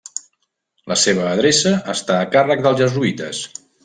[0.91, 3.43] La seva adreça està a càrrec dels jesuïtes.